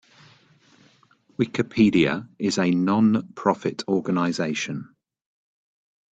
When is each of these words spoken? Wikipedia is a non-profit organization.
Wikipedia 1.37 2.27
is 2.39 2.57
a 2.57 2.71
non-profit 2.71 3.83
organization. 3.87 4.95